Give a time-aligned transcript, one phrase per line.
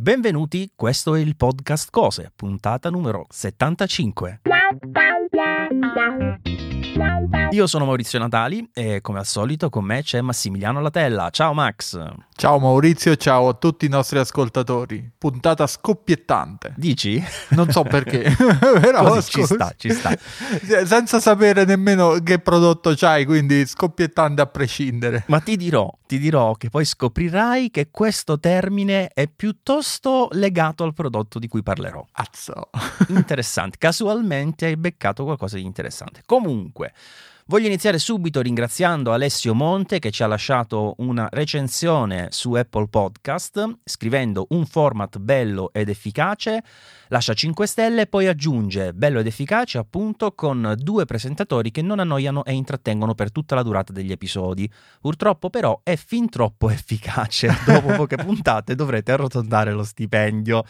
[0.00, 4.40] Benvenuti, questo è il podcast Cose, puntata numero 75.
[7.52, 11.30] Io sono Maurizio Natali e come al solito con me c'è Massimiliano Latella.
[11.30, 12.00] Ciao Max.
[12.36, 15.10] Ciao Maurizio ciao a tutti i nostri ascoltatori.
[15.18, 16.72] Puntata scoppiettante.
[16.76, 17.22] Dici?
[17.48, 18.34] Non so perché,
[18.80, 20.16] però Così, ci sta, ci sta.
[20.84, 25.24] Senza sapere nemmeno che prodotto c'hai, quindi scoppiettante a prescindere.
[25.26, 30.94] Ma ti dirò, ti dirò che poi scoprirai che questo termine è piuttosto legato al
[30.94, 32.04] prodotto di cui parlerò.
[32.12, 32.70] Azzo.
[33.08, 36.22] Interessante, casualmente hai beccato qualcosa di interessante.
[36.24, 36.79] Comunque,
[37.50, 43.78] Voglio iniziare subito ringraziando Alessio Monte che ci ha lasciato una recensione su Apple Podcast
[43.82, 46.62] scrivendo un format bello ed efficace
[47.12, 51.98] Lascia 5 stelle e poi aggiunge bello ed efficace appunto con due presentatori che non
[51.98, 54.70] annoiano e intrattengono per tutta la durata degli episodi.
[55.00, 57.52] Purtroppo però è fin troppo efficace.
[57.66, 60.62] Dopo poche puntate dovrete arrotondare lo stipendio.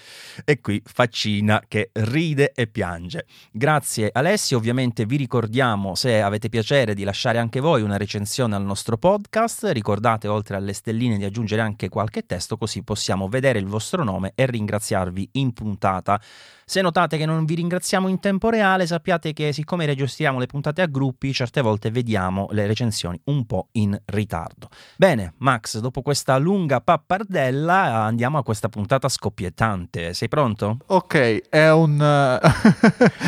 [0.47, 3.27] E qui faccina che ride e piange.
[3.53, 8.65] Grazie Alessio, ovviamente vi ricordiamo se avete piacere di lasciare anche voi una recensione al
[8.65, 9.69] nostro podcast.
[9.73, 14.33] Ricordate oltre alle stelline di aggiungere anche qualche testo così possiamo vedere il vostro nome
[14.35, 16.19] e ringraziarvi in puntata.
[16.71, 20.83] Se notate che non vi ringraziamo in tempo reale, sappiate che siccome registriamo le puntate
[20.83, 24.69] a gruppi, certe volte vediamo le recensioni un po' in ritardo.
[24.95, 30.15] Bene, Max, dopo questa lunga pappardella andiamo a questa puntata scoppiettante.
[30.15, 30.77] Sei pronto?
[30.87, 31.99] Ok, è un...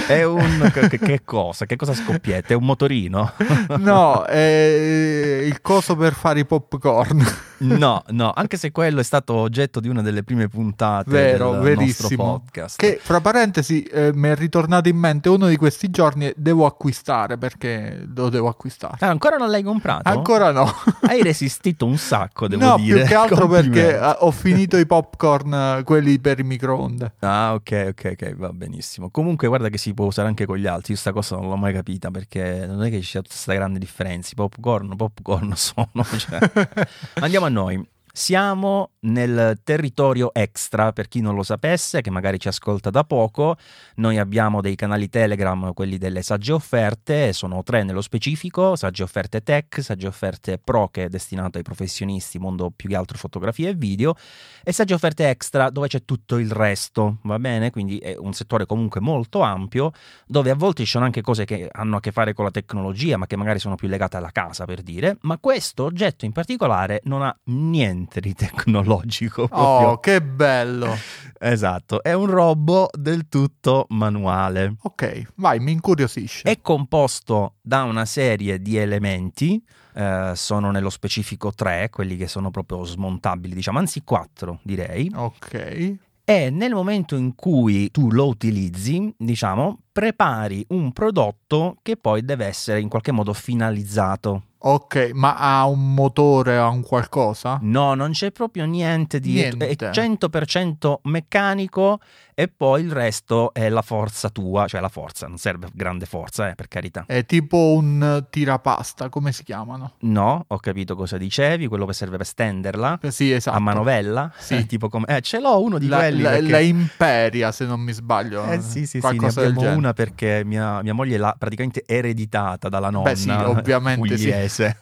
[0.07, 0.71] è un...
[0.93, 1.67] Che, che, cosa?
[1.67, 2.55] Che cosa scoppietta?
[2.55, 3.33] È un motorino?
[3.79, 7.25] no, è il coso per fare i popcorn.
[7.63, 11.61] No, no, anche se quello è stato oggetto di una delle prime puntate Vero, del
[11.61, 12.25] verissimo.
[12.25, 12.79] nostro podcast.
[12.79, 17.39] Che fra parentesi eh, mi è ritornato in mente uno di questi giorni devo acquistare
[17.39, 18.97] perché lo devo acquistare.
[19.01, 20.09] Ah, ancora non l'hai comprato?
[20.09, 20.71] Ancora no.
[21.03, 22.99] Hai resistito un sacco, devo no, dire.
[22.99, 27.15] più che altro perché eh, ho finito i popcorn, eh, quelli per il microonde.
[27.21, 29.11] Ah, ok, ok, ok, va benissimo.
[29.11, 31.57] Comunque guarda che si può usare anche con gli altri, io sta cosa non l'ho
[31.57, 34.31] mai capita perché non è che ci sia tutta questa grande differenza.
[34.33, 35.89] I popcorn, popcorn sono.
[36.17, 36.39] Cioè.
[37.21, 37.87] Andiamo a noi.
[38.15, 43.57] Siamo nel territorio extra, per chi non lo sapesse, che magari ci ascolta da poco,
[43.97, 49.43] noi abbiamo dei canali Telegram, quelli delle sagge offerte, sono tre nello specifico, sagge offerte
[49.43, 53.75] tech, sagge offerte pro che è destinato ai professionisti, mondo più che altro fotografia e
[53.75, 54.15] video,
[54.63, 57.71] e sagge offerte extra dove c'è tutto il resto, va bene?
[57.71, 59.91] Quindi è un settore comunque molto ampio,
[60.27, 63.17] dove a volte ci sono anche cose che hanno a che fare con la tecnologia,
[63.17, 67.01] ma che magari sono più legate alla casa, per dire, ma questo oggetto in particolare
[67.05, 69.49] non ha niente di tecnologico.
[69.49, 69.89] Proprio.
[69.89, 70.97] Oh, che bello!
[71.45, 74.77] Esatto, è un robot del tutto manuale.
[74.83, 76.49] Ok, vai, mi incuriosisce.
[76.49, 79.61] È composto da una serie di elementi,
[79.95, 85.11] eh, sono nello specifico tre, quelli che sono proprio smontabili, diciamo, anzi quattro direi.
[85.13, 85.97] Ok.
[86.25, 92.47] E nel momento in cui tu lo utilizzi, diciamo, prepari un prodotto che poi deve
[92.47, 97.59] essere in qualche modo finalizzato Ok, ma ha un motore, ha un qualcosa?
[97.63, 99.33] No, non c'è proprio niente di...
[99.33, 99.69] Niente.
[99.69, 101.99] È 100% meccanico
[102.35, 106.49] e poi il resto è la forza tua, cioè la forza, non serve grande forza,
[106.49, 107.05] eh, per carità.
[107.07, 109.95] È tipo un tirapasta, come si chiamano?
[110.01, 113.01] No, ho capito cosa dicevi, quello che serve per stenderla.
[113.03, 113.57] Eh, Sì, esatto.
[113.57, 114.33] A manovella?
[114.39, 114.55] Sì.
[114.59, 115.07] Eh, tipo come...
[115.09, 116.23] Eh, ce l'ho uno di la, quelli.
[116.23, 118.45] la, perché- la Imperia, se non mi sbaglio.
[118.47, 122.91] Eh sì, sì, sì, ne abbiamo una perché mia, mia moglie l'ha praticamente ereditata dalla
[122.91, 124.31] nonna Beh, sì, ovviamente sì.
[124.53, 124.79] Pugliese.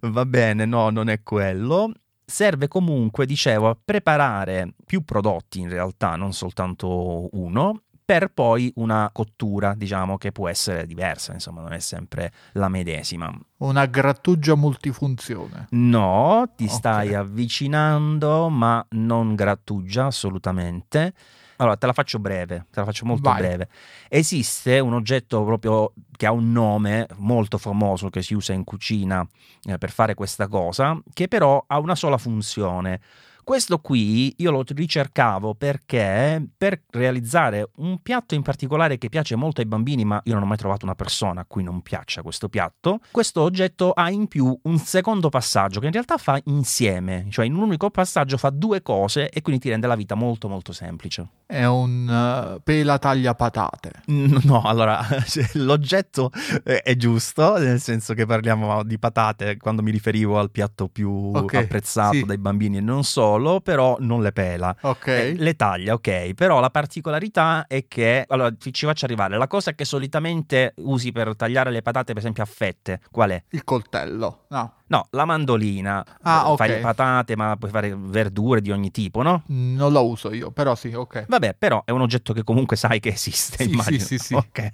[0.00, 1.92] Va bene, no, non è quello.
[2.24, 9.10] Serve comunque, dicevo, a preparare più prodotti in realtà, non soltanto uno, per poi una
[9.12, 13.36] cottura, diciamo, che può essere diversa, insomma, non è sempre la medesima.
[13.58, 15.66] Una grattugia multifunzione.
[15.70, 16.70] No, ti Ok.
[16.70, 21.12] stai avvicinando, ma non grattugia assolutamente.
[21.56, 23.40] Allora, te la faccio breve, te la faccio molto Vai.
[23.40, 23.68] breve.
[24.08, 29.26] Esiste un oggetto proprio che ha un nome molto famoso che si usa in cucina
[29.64, 33.00] eh, per fare questa cosa, che però ha una sola funzione.
[33.46, 39.60] Questo qui io lo ricercavo perché per realizzare un piatto in particolare che piace molto
[39.60, 42.48] ai bambini, ma io non ho mai trovato una persona a cui non piaccia questo
[42.48, 47.46] piatto, questo oggetto ha in più un secondo passaggio che in realtà fa insieme, cioè
[47.46, 50.72] in un unico passaggio fa due cose e quindi ti rende la vita molto molto
[50.72, 51.28] semplice.
[51.46, 53.92] È un uh, pela taglia patate.
[54.06, 55.00] No, allora
[55.54, 56.32] l'oggetto
[56.64, 61.30] eh, è giusto, nel senso che parliamo di patate quando mi riferivo al piatto più
[61.32, 62.24] Ok, apprezzato sì.
[62.24, 64.74] dai bambini e non solo, solo, però non le pela.
[64.80, 65.06] Ok.
[65.06, 69.46] Eh, le taglia, ok, però la particolarità è che, allora ci ci faccio arrivare, la
[69.46, 73.42] cosa che solitamente usi per tagliare le patate, per esempio a fette, qual è?
[73.50, 74.44] Il coltello.
[74.48, 74.72] No.
[74.88, 76.74] No, la mandolina, Ah, fai ok.
[76.76, 79.42] le patate, ma puoi fare verdure di ogni tipo, no?
[79.46, 81.24] Non lo uso io, però sì, ok.
[81.26, 83.98] Vabbè, però è un oggetto che comunque sai che esiste, Sì, immagino.
[83.98, 84.34] sì, sì, sì.
[84.34, 84.72] Ok.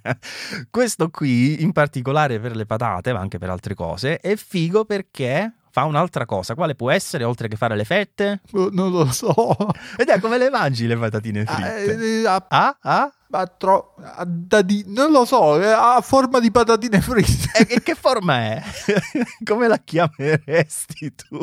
[0.71, 5.55] Questo qui, in particolare per le patate, ma anche per altre cose, è figo perché
[5.73, 6.55] fa un'altra cosa.
[6.55, 8.43] Quale può essere, oltre che fare le fette?
[8.53, 9.57] Oh, Non lo so.
[9.97, 12.21] Ed è come le mangi le patatine Ah, fritte?
[12.21, 13.13] eh, ha- Ah, ah?
[13.35, 17.51] ha tro- ha da di- non lo so, eh, ha forma di patatine fritte.
[17.61, 18.63] E che, che forma è?
[19.43, 21.39] Come la chiameresti tu?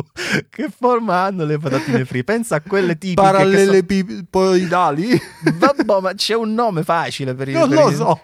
[0.51, 2.31] Che forma hanno le patatine fritte?
[2.31, 5.19] Pensa a quelle tipiche che so- Parallelepipoidali?
[5.55, 8.19] Vabbè, ma c'è un nome facile per i Non per lo i- so.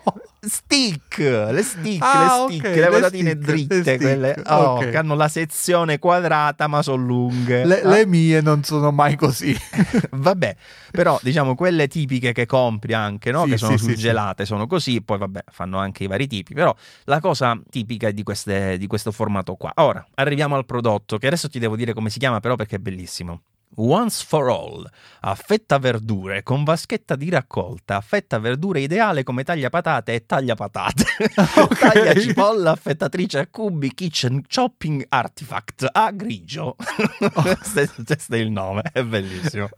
[0.48, 4.90] Stick, le stick, Ah, le stick, ok, le patatine stick, dritte, quelle oh, ok.
[4.90, 7.66] che hanno la sezione quadrata ma sono lunghe.
[7.66, 9.56] Le, Ah, le mie non sono mai così.
[10.12, 10.56] Vabbè,
[10.92, 13.44] però diciamo quelle tipiche che compri anche, no?
[13.44, 16.54] Sì, che sono sì, sì, surgelate, sono così, poi vabbè, fanno anche i vari tipi,
[16.54, 16.76] però
[17.06, 19.72] la cosa tipica è di, queste- di questo formato qua.
[19.76, 22.80] Ora, arriviamo al prodotto, che adesso ti devo dire come si chiama però perché è
[22.80, 23.42] bellissimo.
[23.78, 24.90] Once for all,
[25.22, 31.04] affetta verdure con vaschetta di raccolta, affetta verdure ideale come taglia patate e taglia patate.
[31.56, 31.80] Ok.
[31.94, 36.76] taglia cipolla, affettatrice a cubi, kitchen chopping artifact a grigio.
[37.34, 39.70] questo, questo è il nome, è bellissimo.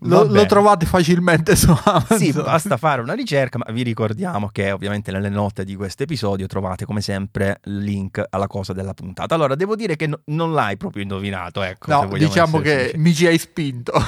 [0.00, 2.18] Lo, lo trovate facilmente su Amazon.
[2.18, 6.46] Sì, basta fare una ricerca, ma vi ricordiamo che ovviamente nelle note di questo episodio
[6.46, 9.34] trovate come sempre il link alla cosa della puntata.
[9.34, 11.90] Allora, devo dire che no- non l'hai proprio indovinato, ecco.
[11.90, 13.92] No, diciamo che mi ci hai spinto.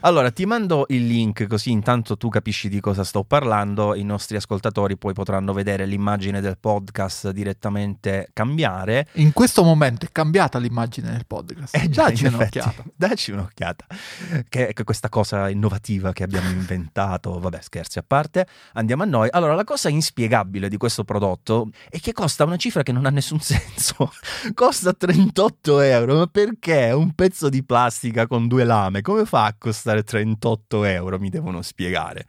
[0.00, 4.36] Allora, ti mando il link così intanto tu capisci di cosa sto parlando, i nostri
[4.36, 9.08] ascoltatori poi potranno vedere l'immagine del podcast direttamente cambiare.
[9.14, 11.74] In questo momento è cambiata l'immagine del podcast.
[11.76, 12.84] Eh già, Dacci un'occhiata.
[12.94, 13.86] Dacci un'occhiata.
[14.48, 19.28] Che, che questa cosa innovativa che abbiamo inventato, vabbè, scherzi a parte, andiamo a noi.
[19.30, 23.10] Allora, la cosa inspiegabile di questo prodotto è che costa una cifra che non ha
[23.10, 24.12] nessun senso.
[24.54, 29.56] costa 38 euro, ma perché un pezzo di plastica con due lame, come fa a
[29.58, 31.18] costare 38 euro?
[31.18, 32.26] Mi devono spiegare.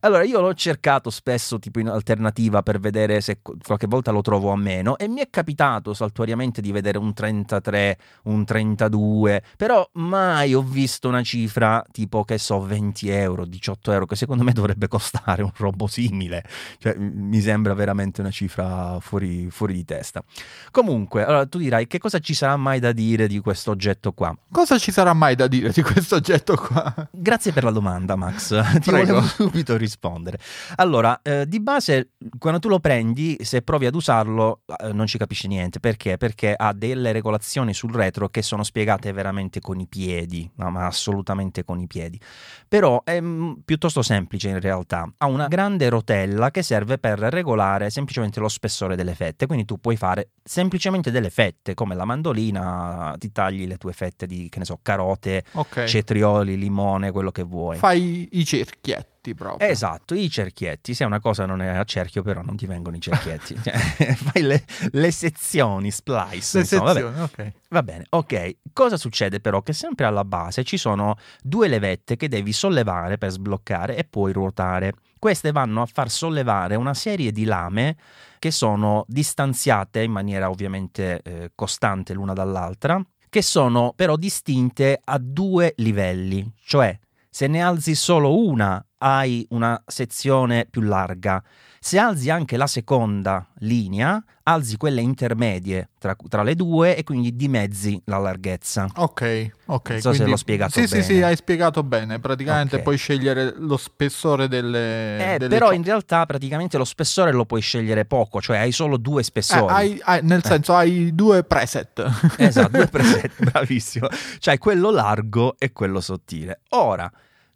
[0.00, 4.22] Allora, io l'ho cercato spesso tipo in alternativa per vedere se qu- qualche volta lo
[4.22, 9.88] trovo a meno e mi è capitato saltuariamente di vedere un 33, un 32, però
[9.94, 14.52] mai ho visto una cifra tipo che so 20 euro, 18 euro, che secondo me
[14.52, 16.44] dovrebbe costare un robo simile.
[16.78, 20.22] Cioè, mi sembra veramente una cifra fuori, fuori di testa.
[20.70, 24.36] Comunque, allora tu dirai che cosa ci sarà mai da dire di questo oggetto qua?
[24.52, 27.08] Cosa ci sarà mai da dire di questo oggetto qua?
[27.10, 28.48] Grazie per la domanda, Max.
[28.80, 29.06] Ti Prego.
[29.06, 30.38] volevo subito rispondere.
[30.76, 35.18] Allora, eh, di base, quando tu lo prendi, se provi ad usarlo, eh, non ci
[35.18, 35.80] capisci niente.
[35.80, 36.16] Perché?
[36.16, 40.86] Perché ha delle regolazioni sul retro che sono spiegate veramente con i piedi, no, ma
[40.86, 42.20] assolutamente con i piedi.
[42.66, 45.10] Però è mm, piuttosto semplice in realtà.
[45.18, 49.46] Ha una grande rotella che serve per regolare semplicemente lo spessore delle fette.
[49.46, 54.26] Quindi tu puoi fare semplicemente delle fette, come la mandolina, ti tagli le tue fette
[54.26, 55.84] di, che ne so, carote, Ok.
[55.84, 57.76] cetrioli, limone, quello che vuoi.
[57.76, 59.68] Fai i cerchietti proprio.
[59.68, 60.94] Esatto, i cerchietti.
[60.94, 63.56] Se una cosa non è a cerchio, però non ti vengono i cerchietti.
[63.62, 63.72] Cioè,
[64.14, 66.58] Fai le, le sezioni, splice.
[66.58, 67.52] Le insomma, sezioni, ok.
[67.70, 68.56] Va bene, ok.
[68.72, 69.62] Cosa succede però?
[69.62, 74.32] Che sempre alla base ci sono due levette che devi sollevare per sbloccare e poi
[74.32, 74.92] ruotare.
[75.18, 77.96] Queste vanno a far sollevare una serie di lame
[78.38, 85.18] che sono distanziate in maniera ovviamente eh, costante l'una dall'altra, che sono però distinte a
[85.18, 86.98] due livelli, cioè
[87.30, 91.42] se ne alzi solo una hai una sezione più larga,
[91.80, 97.36] se alzi anche la seconda linea, alzi quelle intermedie tra, tra le due e quindi
[97.36, 98.88] dimezzi la larghezza.
[98.96, 99.90] Ok, ok.
[99.90, 101.02] Non so se quindi- l'ho spiegato sì, bene.
[101.02, 102.18] Sì, sì, hai spiegato bene.
[102.18, 102.82] Praticamente Ok.
[102.82, 105.34] puoi scegliere lo spessore delle...
[105.34, 108.72] Eh, delle però co- in realtà praticamente lo spessore lo puoi scegliere poco, cioè hai
[108.72, 109.72] solo due Eh, spessori.
[109.72, 112.34] hai- hai- nel senso hai due preset.
[112.38, 114.08] Esatto, due preset, bravissimo.
[114.38, 116.62] Cioè quello largo e quello sottile.
[116.70, 117.10] Ora,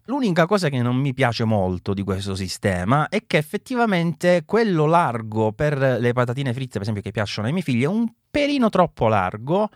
[0.07, 5.53] l'unica cosa che non mi piace molto di questo sistema è che effettivamente quello largo
[5.53, 9.09] per le patatine fritte, per esempio, che piacciono ai miei figli, è un pelino troppo
[9.09, 9.69] largo.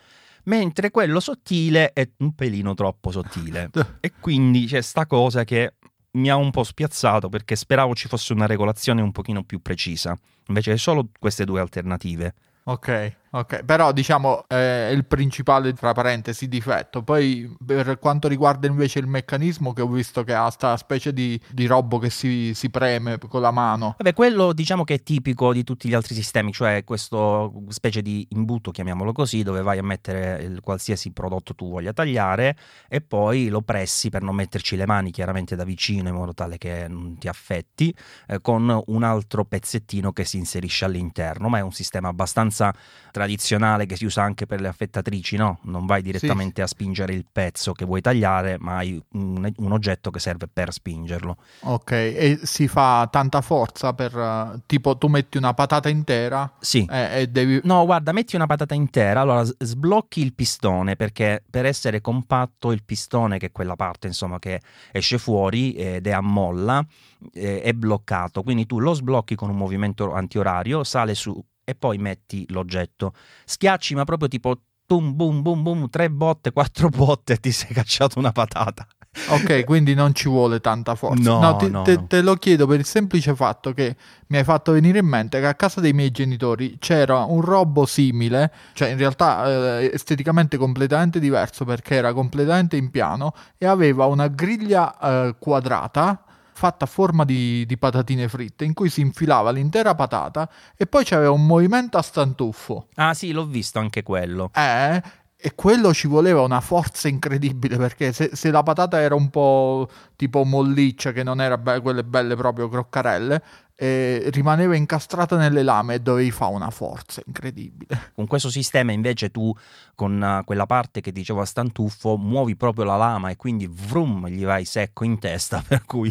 [0.44, 3.68] Mentre quello sottile è un pelino troppo sottile.
[4.00, 5.74] E quindi c'è sta cosa che
[6.12, 10.16] mi ha un po' spiazzato perché speravo ci fosse una regolazione un pochino più precisa.
[10.46, 12.34] Invece è solo queste due alternative.
[12.64, 13.16] ok.
[13.30, 17.02] Ok, però diciamo eh, è il principale, tra parentesi, difetto.
[17.02, 21.38] Poi per quanto riguarda invece il meccanismo, che ho visto che ha sta specie di,
[21.50, 23.94] di robot che si, si, preme con la mano.
[23.98, 28.26] Vabbè, quello diciamo che è tipico di tutti gli altri sistemi, cioè questo specie di
[28.30, 32.56] imbuto, chiamiamolo così, dove vai a mettere il, qualsiasi prodotto tu voglia tagliare
[32.88, 36.58] e poi lo pressi per non metterci le mani chiaramente da vicino in modo tale
[36.58, 37.94] che non ti affetti,
[38.28, 42.72] eh, con un altro pezzettino che si inserisce all'interno, ma è un sistema abbastanza
[43.16, 45.60] tradizionale che si usa anche per le affettatrici, no?
[45.62, 46.60] Non vai direttamente sì.
[46.60, 50.70] a spingere il pezzo che vuoi tagliare, ma hai un, un, oggetto che serve per
[50.70, 51.38] spingerlo.
[51.60, 56.52] Ok, e si fa tanta forza per tipo tu metti una patata intera?
[56.60, 56.86] Sì.
[56.90, 57.58] E, e devi...
[57.64, 62.84] No, guarda, metti una patata intera, allora sblocchi il pistone perché per essere compatto il
[62.84, 64.60] pistone, che è quella parte insomma che
[64.92, 66.84] esce fuori ed è a molla,
[67.32, 72.46] è bloccato, quindi tu lo sblocchi con un movimento antiorario, sale su e poi metti
[72.50, 73.12] l'oggetto.
[73.44, 77.74] Schiacci, ma proprio tipo boom, boom, boom, boom, tre botte, quattro botte e ti sei
[77.74, 78.86] cacciato una patata.
[79.30, 81.30] Ok, quindi non ci vuole tanta forza.
[81.30, 82.06] No, no, ti, no, te, no.
[82.06, 83.96] te, lo chiedo per il semplice fatto che
[84.28, 87.88] mi hai fatto venire in mente che a casa dei miei genitori c'era un robot
[87.88, 94.04] simile, cioè in realtà eh, esteticamente completamente diverso perché era completamente in piano e aveva
[94.04, 96.25] una griglia eh, quadrata
[96.56, 101.04] fatta a forma di, di, patatine fritte in cui si infilava l'intera patata e poi
[101.04, 102.88] c'aveva un movimento a stantuffo.
[102.94, 104.50] Ah sì, l'ho visto anche quello.
[104.54, 105.02] Eh,
[105.38, 109.86] e quello ci voleva una forza incredibile perché se, se, la patata era un po'
[110.16, 113.42] tipo molliccia, che non era be- quelle belle proprio croccarelle,
[113.78, 118.12] e rimaneva incastrata nelle lame e dovevi fare una forza incredibile.
[118.14, 119.54] Con questo sistema invece tu
[119.94, 124.28] con uh, quella parte che dicevo a Stantuffo muovi proprio la lama e quindi vrum
[124.28, 126.10] gli vai secco in testa per cui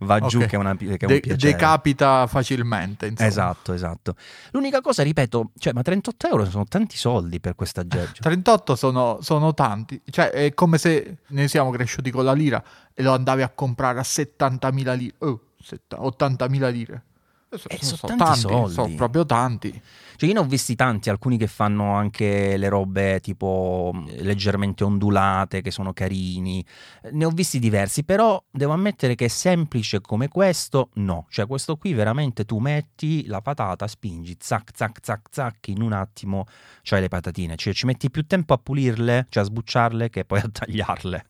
[0.00, 0.28] va okay.
[0.28, 1.36] giù che è, una, che è un De- piacere.
[1.36, 3.06] Decapita facilmente.
[3.06, 3.28] Insomma.
[3.28, 4.14] Esatto, esatto.
[4.52, 8.22] L'unica cosa, ripeto, cioè, ma 38 euro sono tanti soldi per questo aggeggio.
[8.22, 12.62] 38 sono, sono tanti, cioè è come se ne siamo cresciuti con la lira
[12.94, 15.14] e lo andavi a comprare a 70.000 lire.
[15.18, 17.02] Oh 80.000 lire.
[17.50, 18.74] Eh, sono, sono tanti, soldi.
[18.74, 19.82] Sono proprio tanti.
[20.20, 25.62] Cioè, io ne ho visti tanti, alcuni che fanno anche le robe tipo leggermente ondulate,
[25.62, 26.62] che sono carini.
[27.12, 31.24] Ne ho visti diversi, però devo ammettere che semplice come questo, no.
[31.30, 35.94] Cioè, questo qui veramente tu metti la patata, spingi, zac, zac, zac, zac, in un
[35.94, 36.44] attimo
[36.82, 37.56] c'hai le patatine.
[37.56, 41.24] Cioè, ci metti più tempo a pulirle, cioè a sbucciarle, che poi a tagliarle.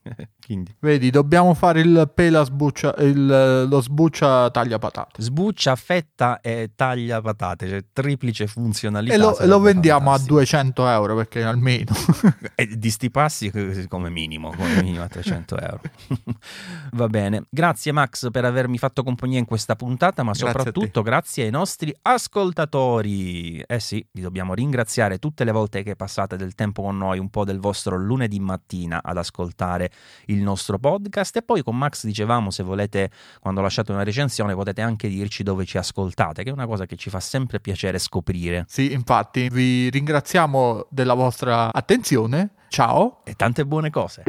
[0.44, 0.74] Quindi.
[0.80, 5.22] Vedi, dobbiamo fare il pela sbuccia, il, lo sbuccia taglia patate.
[5.22, 9.14] Sbuccia, fetta e taglia patate, cioè triplice funzionalità funzionalità.
[9.14, 10.34] E lo, lo vendiamo fantastico.
[10.34, 11.92] a 200 euro perché almeno.
[12.54, 13.52] e di sti passi
[13.88, 15.80] come minimo, come minimo a 300 euro.
[16.92, 17.44] Va bene.
[17.50, 21.94] Grazie Max per avermi fatto compagnia in questa puntata, ma grazie soprattutto grazie ai nostri
[22.02, 23.60] ascoltatori.
[23.60, 27.28] Eh sì, vi dobbiamo ringraziare tutte le volte che passate del tempo con noi, un
[27.28, 29.90] po' del vostro lunedì mattina ad ascoltare
[30.26, 31.36] il nostro podcast.
[31.36, 33.10] E poi con Max dicevamo, se volete,
[33.40, 36.96] quando lasciate una recensione, potete anche dirci dove ci ascoltate, che è una cosa che
[36.96, 38.64] ci fa sempre piacere scoprire.
[38.70, 42.50] Sì, infatti vi ringraziamo della vostra attenzione.
[42.68, 44.22] Ciao e tante buone cose.